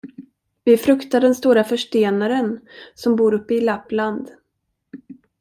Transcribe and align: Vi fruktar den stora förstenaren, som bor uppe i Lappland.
Vi 0.63 0.77
fruktar 0.77 1.21
den 1.21 1.35
stora 1.35 1.63
förstenaren, 1.63 2.59
som 2.95 3.15
bor 3.15 3.33
uppe 3.33 3.53
i 3.53 3.61
Lappland. 3.61 4.31